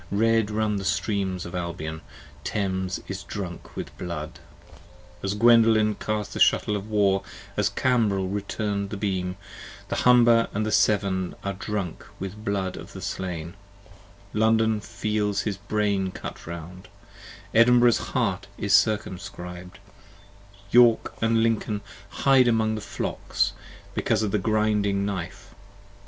Red 0.09 0.49
run 0.49 0.77
the 0.77 0.83
streams 0.83 1.45
of 1.45 1.53
Albion: 1.53 2.01
Thames 2.43 3.01
is 3.07 3.21
drunk 3.21 3.75
with 3.75 3.95
blood. 3.99 4.39
As 5.21 5.35
Gwendolen 5.35 5.93
cast 5.93 6.33
the 6.33 6.39
Shuttle 6.39 6.75
of 6.75 6.89
war, 6.89 7.21
as 7.55 7.69
Cambel 7.69 8.27
return'd 8.27 8.89
the 8.89 8.97
beam, 8.97 9.37
The 9.89 9.97
Humber 9.97 10.47
& 10.51 10.53
the 10.53 10.71
Severn 10.71 11.35
are 11.43 11.53
drunk 11.53 12.03
with 12.19 12.31
the 12.31 12.37
blood 12.51 12.77
of 12.77 12.93
the 12.93 13.01
slain: 13.03 13.53
London 14.33 14.79
feels 14.81 15.41
his 15.41 15.57
brain 15.57 16.09
cut 16.09 16.47
round: 16.47 16.87
Edinburgh's 17.53 17.99
heart 18.17 18.47
is 18.57 18.75
circumscribed: 18.75 19.77
65 20.71 20.73
York 20.73 21.13
& 21.21 21.21
Lincoln 21.21 21.81
hide 22.09 22.47
among 22.47 22.73
the 22.73 22.81
flocks, 22.81 23.53
because 23.93 24.23
of 24.23 24.31
the 24.31 24.39
griding 24.39 25.05
knife. 25.05 25.53